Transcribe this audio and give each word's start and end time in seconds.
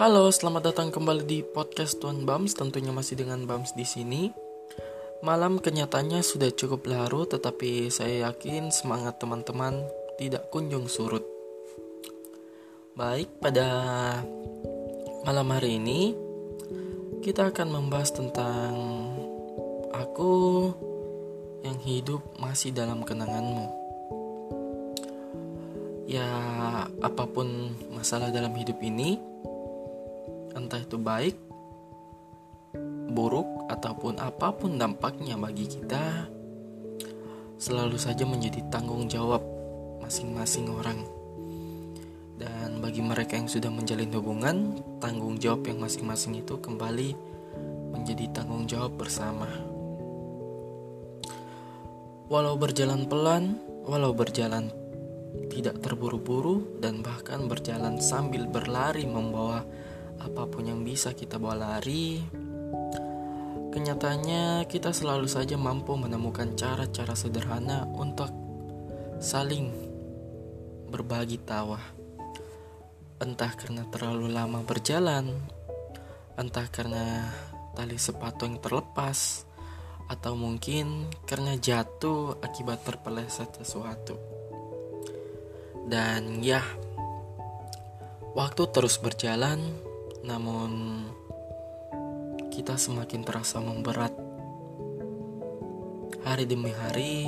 Halo, 0.00 0.32
selamat 0.32 0.72
datang 0.72 0.88
kembali 0.88 1.28
di 1.28 1.44
podcast 1.44 2.00
Tuan 2.00 2.24
Bams. 2.24 2.56
Tentunya 2.56 2.88
masih 2.88 3.20
dengan 3.20 3.44
Bams 3.44 3.76
di 3.76 3.84
sini. 3.84 4.32
Malam 5.20 5.60
kenyataannya 5.60 6.24
sudah 6.24 6.48
cukup 6.56 6.88
larut, 6.88 7.28
tetapi 7.28 7.92
saya 7.92 8.32
yakin 8.32 8.72
semangat 8.72 9.20
teman-teman 9.20 9.84
tidak 10.16 10.48
kunjung 10.48 10.88
surut. 10.88 11.20
Baik, 12.96 13.28
pada 13.44 13.68
malam 15.28 15.52
hari 15.52 15.76
ini 15.76 16.16
kita 17.20 17.52
akan 17.52 17.68
membahas 17.68 18.08
tentang 18.16 18.72
aku 19.92 20.32
yang 21.60 21.76
hidup 21.84 22.24
masih 22.40 22.72
dalam 22.72 23.04
kenanganmu. 23.04 23.68
Ya, 26.08 26.24
apa 26.88 27.28
pun 27.28 27.76
masalah 27.92 28.32
dalam 28.32 28.56
hidup 28.56 28.80
ini, 28.80 29.20
entah 30.66 30.82
itu 30.82 31.00
baik, 31.00 31.36
buruk, 33.10 33.48
ataupun 33.72 34.20
apa 34.20 34.52
pun 34.52 34.76
dampaknya 34.76 35.40
bagi 35.40 35.64
kita, 35.64 36.28
selalu 37.60 37.96
saja 38.00 38.24
menjadi 38.24 38.64
tanggung 38.68 39.08
jawab 39.08 39.40
masing-masing 40.00 40.68
orang. 40.72 41.00
Dan 42.40 42.80
bagi 42.80 43.04
mereka 43.04 43.36
yang 43.36 43.52
sudah 43.52 43.68
menjalin 43.68 44.08
hubungan, 44.16 44.80
tanggung 44.96 45.36
jawab 45.36 45.68
yang 45.68 45.76
masing-masing 45.84 46.40
itu 46.40 46.56
kembali 46.56 47.12
menjadi 47.92 48.32
tanggung 48.32 48.64
jawab 48.64 48.96
bersama. 48.96 49.44
Walau 52.30 52.56
berjalan 52.56 53.04
pelan, 53.10 53.58
walau 53.84 54.14
berjalan 54.16 54.72
tidak 55.50 55.82
terburu-buru, 55.82 56.78
dan 56.78 57.02
bahkan 57.02 57.50
berjalan 57.50 57.98
sambil 57.98 58.46
berlari 58.46 59.04
membawa 59.04 59.66
apa 60.20 60.44
pun 60.46 60.68
yang 60.68 60.84
bisa 60.84 61.16
kita 61.16 61.40
bawa 61.40 61.80
lari, 61.80 62.20
kenyataannya 63.72 64.68
kita 64.68 64.92
selalu 64.92 65.26
saja 65.26 65.56
mampu 65.56 65.96
menemukan 65.96 66.52
cara-cara 66.54 67.16
sederhana 67.16 67.88
untuk 67.88 68.28
saling 69.18 69.72
berbagi 70.92 71.40
tawa. 71.40 71.80
Entah 73.20 73.52
karena 73.56 73.84
terlalu 73.88 74.32
lama 74.32 74.60
berjalan, 74.64 75.28
entah 76.36 76.68
karena 76.68 77.28
tali 77.76 77.96
sepatu 77.96 78.48
yang 78.48 78.60
terlepas, 78.60 79.44
atau 80.10 80.34
mungkin 80.34 81.06
karena 81.22 81.54
jatuh 81.54 82.42
akibat 82.42 82.82
terpeleset 82.82 83.62
sesuatu. 83.62 84.18
Dan 85.86 86.42
ya, 86.42 86.64
waktu 88.34 88.62
terus 88.74 88.98
berjalan, 88.98 89.58
namun 90.20 91.02
kita 92.52 92.76
semakin 92.76 93.24
terasa 93.24 93.56
memberat. 93.62 94.12
Hari 96.20 96.44
demi 96.44 96.68
hari 96.76 97.24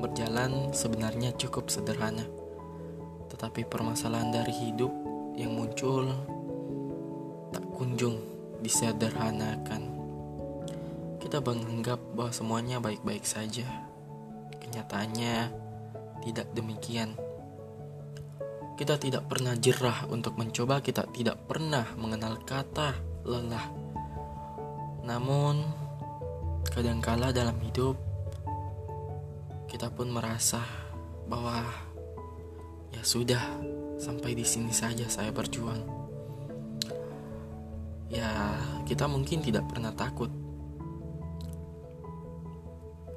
berjalan 0.00 0.72
sebenarnya 0.72 1.36
cukup 1.36 1.68
sederhana, 1.68 2.24
tetapi 3.28 3.68
permasalahan 3.68 4.32
dari 4.32 4.52
hidup 4.52 4.92
yang 5.36 5.52
muncul 5.52 6.08
tak 7.52 7.64
kunjung 7.76 8.16
disederhanakan. 8.64 9.92
Kita 11.20 11.40
menganggap 11.44 12.00
bahwa 12.16 12.32
semuanya 12.32 12.80
baik-baik 12.80 13.24
saja. 13.28 13.64
Kenyataannya 14.60 15.52
tidak 16.24 16.48
demikian. 16.56 17.16
Kita 18.74 18.98
tidak 18.98 19.30
pernah 19.30 19.54
jerah 19.54 20.10
untuk 20.10 20.34
mencoba, 20.34 20.82
kita 20.82 21.06
tidak 21.14 21.46
pernah 21.46 21.86
mengenal 21.94 22.42
kata 22.42 22.98
lelah. 23.22 23.70
Namun, 25.06 25.62
kadangkala 26.74 27.30
dalam 27.30 27.54
hidup 27.62 27.94
kita 29.74 29.90
pun 29.90 30.10
merasa 30.10 30.62
bahwa 31.26 31.66
ya 32.94 33.02
sudah, 33.02 33.42
sampai 33.98 34.34
di 34.38 34.46
sini 34.46 34.70
saja 34.70 35.06
saya 35.10 35.34
berjuang. 35.34 35.82
Ya, 38.10 38.58
kita 38.86 39.10
mungkin 39.10 39.42
tidak 39.42 39.66
pernah 39.66 39.90
takut. 39.90 40.30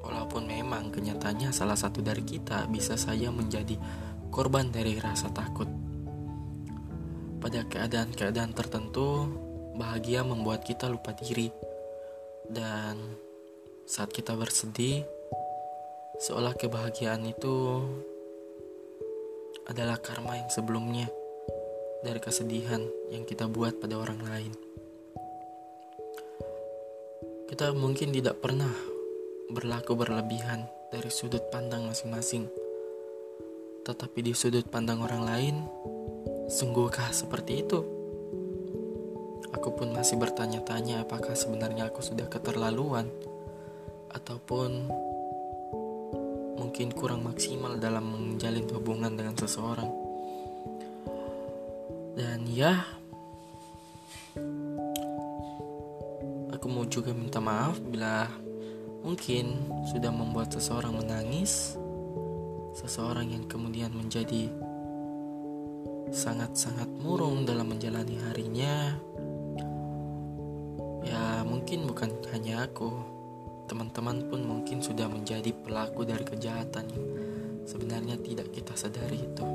Walaupun 0.02 0.50
memang 0.50 0.90
kenyataannya 0.90 1.54
salah 1.54 1.78
satu 1.78 2.02
dari 2.02 2.26
kita 2.26 2.66
bisa 2.66 2.98
saja 2.98 3.30
menjadi 3.30 3.78
korban 4.28 4.68
dari 4.68 4.96
rasa 5.00 5.32
takut. 5.32 5.68
Pada 7.38 7.64
keadaan-keadaan 7.64 8.52
tertentu, 8.52 9.30
bahagia 9.78 10.26
membuat 10.26 10.66
kita 10.66 10.90
lupa 10.90 11.14
diri, 11.14 11.48
dan 12.48 12.98
saat 13.86 14.10
kita 14.10 14.34
bersedih, 14.34 15.06
seolah 16.18 16.56
kebahagiaan 16.58 17.24
itu 17.28 17.86
adalah 19.68 20.00
karma 20.00 20.34
yang 20.40 20.50
sebelumnya 20.50 21.06
dari 22.00 22.18
kesedihan 22.18 22.80
yang 23.12 23.28
kita 23.28 23.46
buat 23.46 23.78
pada 23.78 24.00
orang 24.00 24.20
lain. 24.24 24.52
Kita 27.48 27.72
mungkin 27.72 28.12
tidak 28.12 28.44
pernah 28.44 28.70
berlaku 29.48 29.96
berlebihan 29.96 30.68
dari 30.92 31.08
sudut 31.08 31.48
pandang 31.48 31.88
masing-masing 31.88 32.48
tetapi 33.88 34.20
di 34.20 34.36
sudut 34.36 34.68
pandang 34.68 35.00
orang 35.00 35.24
lain, 35.24 35.56
sungguhkah 36.52 37.08
seperti 37.08 37.64
itu? 37.64 37.80
Aku 39.56 39.72
pun 39.72 39.96
masih 39.96 40.20
bertanya-tanya 40.20 41.08
apakah 41.08 41.32
sebenarnya 41.32 41.88
aku 41.88 42.04
sudah 42.04 42.28
keterlaluan 42.28 43.08
ataupun 44.12 44.92
mungkin 46.60 46.92
kurang 46.92 47.24
maksimal 47.24 47.80
dalam 47.80 48.12
menjalin 48.12 48.68
hubungan 48.76 49.16
dengan 49.16 49.32
seseorang. 49.40 49.88
Dan 52.12 52.44
ya, 52.44 52.84
aku 56.52 56.66
mau 56.68 56.84
juga 56.84 57.16
minta 57.16 57.40
maaf 57.40 57.80
bila 57.80 58.28
mungkin 59.00 59.64
sudah 59.88 60.12
membuat 60.12 60.52
seseorang 60.52 60.92
menangis 60.92 61.80
seseorang 62.78 63.34
yang 63.34 63.44
kemudian 63.50 63.90
menjadi 63.90 64.46
sangat-sangat 66.14 66.86
murung 67.02 67.42
dalam 67.42 67.74
menjalani 67.74 68.16
harinya. 68.30 68.94
Ya, 71.02 71.42
mungkin 71.42 71.90
bukan 71.90 72.14
hanya 72.30 72.70
aku, 72.70 72.94
teman-teman 73.66 74.30
pun 74.30 74.46
mungkin 74.46 74.78
sudah 74.78 75.10
menjadi 75.10 75.50
pelaku 75.50 76.06
dari 76.06 76.22
kejahatan 76.22 76.86
yang 76.86 77.04
sebenarnya 77.66 78.16
tidak 78.22 78.54
kita 78.54 78.78
sadari 78.78 79.26
itu. 79.26 79.46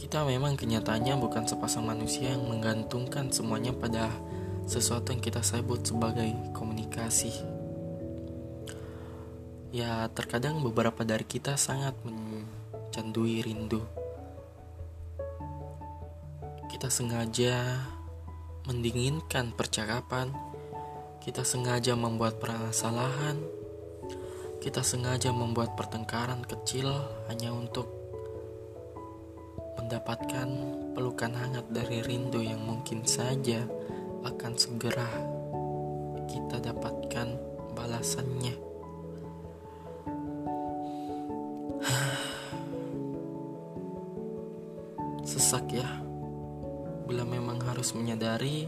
Kita 0.00 0.22
memang 0.24 0.54
kenyataannya 0.54 1.18
bukan 1.18 1.44
sepasang 1.44 1.84
manusia 1.84 2.32
yang 2.32 2.46
menggantungkan 2.46 3.34
semuanya 3.34 3.74
pada 3.74 4.08
sesuatu 4.64 5.10
yang 5.10 5.20
kita 5.20 5.42
sebut 5.42 5.82
sebagai 5.84 6.30
komunikasi 6.54 7.53
Ya, 9.74 10.06
terkadang 10.14 10.62
beberapa 10.62 11.02
dari 11.02 11.26
kita 11.26 11.58
sangat 11.58 11.98
mencandui 12.06 13.42
rindu. 13.42 13.82
Kita 16.70 16.86
sengaja 16.86 17.82
mendinginkan 18.70 19.50
percakapan, 19.50 20.30
kita 21.18 21.42
sengaja 21.42 21.98
membuat 21.98 22.38
permasalahan, 22.38 23.42
kita 24.62 24.86
sengaja 24.86 25.34
membuat 25.34 25.74
pertengkaran 25.74 26.46
kecil 26.46 26.94
hanya 27.26 27.50
untuk 27.50 27.90
mendapatkan 29.82 30.54
pelukan 30.94 31.34
hangat 31.34 31.66
dari 31.74 31.98
rindu 31.98 32.46
yang 32.46 32.62
mungkin 32.62 33.02
saja 33.02 33.66
akan 34.22 34.54
segera 34.54 35.10
kita 36.30 36.62
dapatkan 36.62 37.34
balasannya. 37.74 38.73
Sesak 45.44 45.76
ya 45.76 45.84
bila 47.04 47.20
memang 47.28 47.60
harus 47.68 47.92
menyadari 47.92 48.64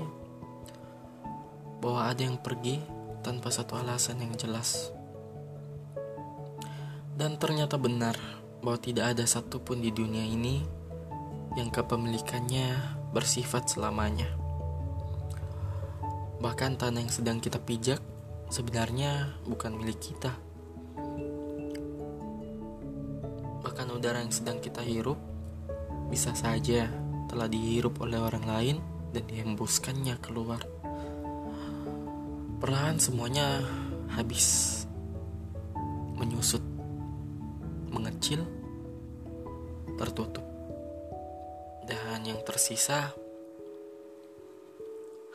bahwa 1.81 2.05
ada 2.05 2.21
yang 2.21 2.37
pergi 2.37 2.85
tanpa 3.25 3.49
satu 3.49 3.81
alasan 3.81 4.21
yang 4.21 4.37
jelas. 4.37 4.93
Dan 7.17 7.41
ternyata 7.41 7.81
benar 7.81 8.21
bahwa 8.61 8.77
tidak 8.77 9.17
ada 9.17 9.25
satupun 9.25 9.81
di 9.81 9.89
dunia 9.89 10.21
ini 10.21 10.69
yang 11.57 11.73
kepemilikannya 11.73 12.77
bersifat 13.17 13.73
selamanya. 13.73 14.29
Bahkan 16.45 16.77
tanah 16.77 17.01
yang 17.01 17.09
sedang 17.09 17.41
kita 17.41 17.57
pijak 17.57 18.05
sebenarnya 18.53 19.33
bukan 19.49 19.81
milik 19.81 20.13
kita. 20.13 20.37
Bahkan 23.65 23.89
udara 23.97 24.21
yang 24.21 24.29
sedang 24.29 24.61
kita 24.61 24.85
hirup 24.85 25.36
bisa 26.07 26.33
saja 26.33 26.87
telah 27.27 27.51
dihirup 27.51 27.99
oleh 28.03 28.23
orang 28.23 28.47
lain 28.47 28.77
dan 29.11 29.27
dihembuskannya 29.27 30.17
keluar. 30.23 30.63
Perlahan 32.57 32.97
semuanya 32.97 33.61
habis 34.15 34.83
menyusut, 36.17 36.63
mengecil, 37.93 38.43
tertutup. 40.01 40.45
Dan 41.87 42.27
yang 42.27 42.41
tersisa 42.43 43.15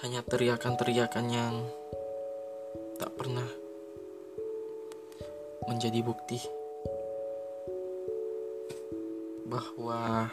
hanya 0.02 0.26
teriakan-teriakan 0.26 1.26
yang 1.30 1.56
tak 2.98 3.14
pernah 3.16 3.48
menjadi 5.70 6.02
bukti 6.02 6.42
bahwa 9.46 10.32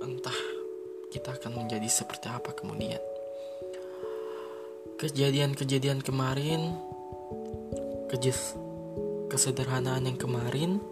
entah 0.00 0.40
kita 1.12 1.36
akan 1.36 1.64
menjadi 1.64 1.86
seperti 1.86 2.26
apa 2.32 2.52
kemudian. 2.56 3.00
Kejadian-kejadian 5.00 6.04
kemarin, 6.04 6.76
kejes 8.12 8.56
kesederhanaan 9.32 10.10
yang 10.10 10.18
kemarin, 10.20 10.82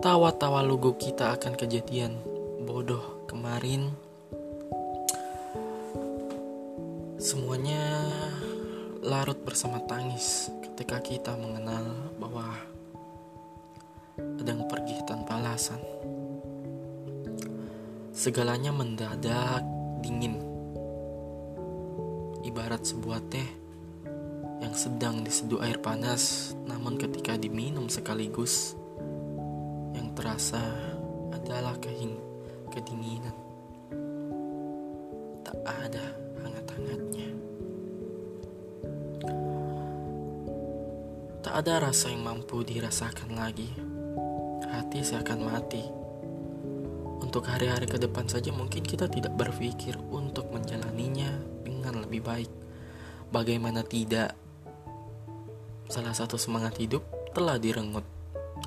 tawa-tawa 0.00 0.64
lugu 0.64 0.96
kita 0.96 1.36
akan 1.36 1.58
kejadian 1.58 2.16
bodoh 2.64 3.26
kemarin 3.28 3.92
Semuanya 7.26 8.06
larut 9.02 9.34
bersama 9.42 9.82
tangis 9.88 10.46
ketika 10.62 11.02
kita 11.02 11.34
mengenal 11.34 12.12
bahwa 12.22 12.54
ada 14.14 14.46
yang 14.46 14.68
pergi 14.70 15.00
tanpa 15.08 15.42
alasan. 15.42 15.82
Segalanya 18.26 18.74
mendadak 18.74 19.62
dingin. 20.02 20.42
Ibarat 22.42 22.82
sebuah 22.82 23.22
teh 23.30 23.46
yang 24.58 24.74
sedang 24.74 25.22
diseduh 25.22 25.62
air 25.62 25.78
panas, 25.78 26.50
namun 26.66 26.98
ketika 26.98 27.38
diminum 27.38 27.86
sekaligus, 27.86 28.74
yang 29.94 30.10
terasa 30.18 30.58
adalah 31.38 31.78
kehing 31.78 32.18
kedinginan. 32.74 33.30
Tak 35.46 35.62
ada 35.62 36.06
hangat-hangatnya. 36.42 37.30
Tak 41.46 41.54
ada 41.62 41.74
rasa 41.78 42.10
yang 42.10 42.26
mampu 42.26 42.66
dirasakan 42.66 43.38
lagi. 43.38 43.70
Hati 44.66 44.98
seakan 45.06 45.46
mati. 45.46 46.05
Untuk 47.26 47.50
hari-hari 47.50 47.90
ke 47.90 47.98
depan 47.98 48.30
saja 48.30 48.54
mungkin 48.54 48.86
kita 48.86 49.10
tidak 49.10 49.34
berpikir 49.34 49.98
untuk 50.14 50.46
menjalaninya 50.54 51.34
dengan 51.66 52.06
lebih 52.06 52.22
baik. 52.22 52.50
Bagaimana 53.34 53.82
tidak? 53.82 54.38
Salah 55.90 56.14
satu 56.14 56.38
semangat 56.38 56.78
hidup 56.78 57.02
telah 57.34 57.58
direnggut 57.58 58.06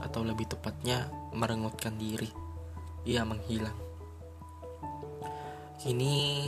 atau 0.03 0.27
lebih 0.27 0.51
tepatnya 0.51 1.07
merengutkan 1.31 1.95
diri. 1.95 2.27
Ia 3.07 3.23
menghilang. 3.23 3.79
Kini 5.79 6.43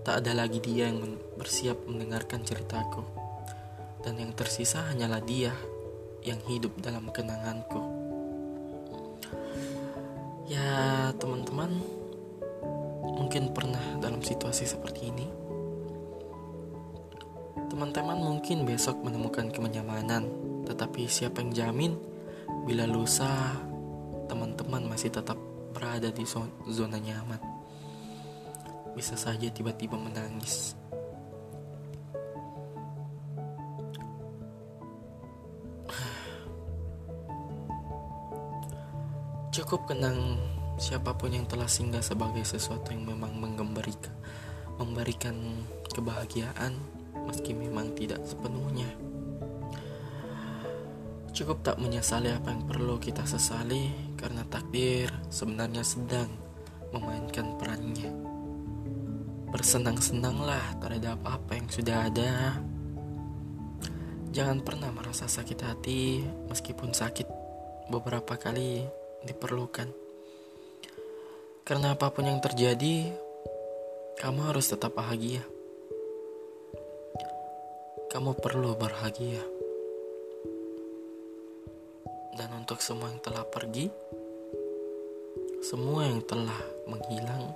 Tak 0.00 0.24
ada 0.24 0.32
lagi 0.32 0.64
dia 0.64 0.88
yang 0.88 1.20
bersiap 1.36 1.84
mendengarkan 1.84 2.40
ceritaku. 2.40 3.04
Dan 4.00 4.16
yang 4.16 4.32
tersisa 4.32 4.80
hanyalah 4.88 5.20
dia 5.20 5.52
yang 6.24 6.40
hidup 6.48 6.72
dalam 6.80 7.12
kenanganku. 7.12 7.99
Ya, 10.50 11.14
teman-teman, 11.14 11.78
mungkin 13.06 13.54
pernah 13.54 14.02
dalam 14.02 14.18
situasi 14.18 14.66
seperti 14.66 15.14
ini. 15.14 15.30
Teman-teman 17.70 18.18
mungkin 18.18 18.66
besok 18.66 18.98
menemukan 18.98 19.46
kenyamanan, 19.54 20.26
tetapi 20.66 21.06
siapa 21.06 21.38
yang 21.38 21.54
jamin 21.54 21.92
bila 22.66 22.82
lusa 22.90 23.30
teman-teman 24.26 24.90
masih 24.90 25.14
tetap 25.14 25.38
berada 25.70 26.10
di 26.10 26.26
zona 26.66 26.98
nyaman 26.98 27.38
bisa 28.94 29.14
saja 29.14 29.46
tiba-tiba 29.48 29.96
menangis. 29.96 30.74
Cukup 39.50 39.90
kenang 39.90 40.38
siapa 40.78 41.10
pun 41.18 41.34
yang 41.34 41.42
telah 41.42 41.66
singgah 41.66 41.98
sebagai 41.98 42.46
sesuatu 42.46 42.94
yang 42.94 43.02
memang 43.02 43.34
menggembarikan, 43.34 44.14
memberikan 44.78 45.34
kebahagiaan 45.90 46.78
meski 47.26 47.50
memang 47.58 47.90
tidak 47.98 48.22
sepenuhnya. 48.22 48.86
Cukup 51.34 51.66
tak 51.66 51.82
menyesali 51.82 52.30
apa 52.30 52.54
yang 52.54 52.62
perlu 52.62 53.02
kita 53.02 53.26
sesali 53.26 53.90
karena 54.14 54.46
takdir 54.46 55.10
sebenarnya 55.34 55.82
sedang 55.82 56.30
memainkan 56.94 57.58
perannya. 57.58 58.14
Bersenang-senanglah 59.50 60.78
terhadap 60.78 61.18
apa 61.26 61.58
yang 61.58 61.66
sudah 61.66 62.06
ada. 62.06 62.54
Jangan 64.30 64.62
pernah 64.62 64.94
merasa 64.94 65.26
sakit 65.26 65.58
hati 65.58 66.22
meskipun 66.46 66.94
sakit 66.94 67.26
beberapa 67.90 68.38
kali 68.38 68.99
diperlukan. 69.24 69.88
Karena 71.66 71.94
apa 71.94 72.10
pun 72.10 72.26
yang 72.26 72.42
terjadi, 72.42 73.14
kamu 74.18 74.40
harus 74.52 74.70
tetap 74.70 74.96
bahagia. 74.96 75.42
Kamu 78.10 78.34
perlu 78.38 78.74
bahagia. 78.74 79.42
Dan 82.34 82.48
untuk 82.56 82.82
semua 82.82 83.12
yang 83.12 83.22
telah 83.22 83.44
pergi, 83.46 83.86
semua 85.62 86.08
yang 86.08 86.24
telah 86.24 86.58
menghilang, 86.88 87.54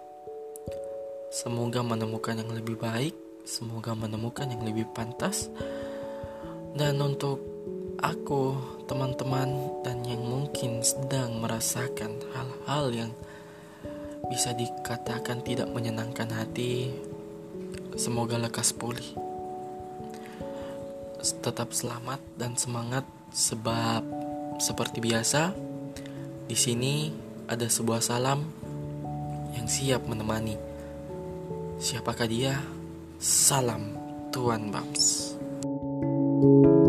Semoga 1.34 1.82
menemukan 1.82 2.38
yang 2.38 2.54
lebih 2.54 2.78
baik, 2.78 3.42
semoga 3.42 3.90
menemukan 3.90 4.46
yang 4.46 4.62
lebih 4.62 4.86
pantas. 4.94 5.50
Dan 6.78 7.02
untuk 7.02 7.53
aku, 8.04 8.52
teman-teman, 8.84 9.80
dan 9.80 10.04
yang 10.04 10.20
mungkin 10.20 10.84
sedang 10.84 11.40
merasakan 11.40 12.20
hal-hal 12.36 12.84
yang 12.92 13.12
bisa 14.28 14.52
dikatakan 14.52 15.40
tidak 15.40 15.72
menyenangkan 15.72 16.28
hati, 16.28 16.92
semoga 17.96 18.36
lekas 18.36 18.76
pulih. 18.76 19.16
Tetap 21.24 21.72
selamat 21.72 22.20
dan 22.36 22.52
semangat 22.60 23.08
sebab 23.32 24.04
seperti 24.60 25.00
biasa 25.00 25.56
di 26.44 26.52
sini 26.52 27.08
ada 27.48 27.64
sebuah 27.64 28.04
salam 28.04 28.44
yang 29.56 29.64
siap 29.64 30.04
menemani. 30.04 30.60
Siapakah 31.80 32.28
dia? 32.28 32.60
Salam 33.16 33.96
Tuan 34.28 34.68
Bams. 34.68 35.32
thank 36.44 36.66
you 36.68 36.83